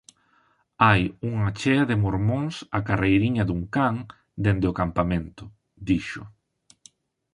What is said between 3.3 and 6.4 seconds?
dun can dende o campamento −dixo−.